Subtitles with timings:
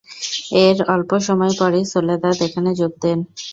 [0.61, 3.19] এর অল্প সময় পরই সোলেদাদ এখানে যোগ দেন।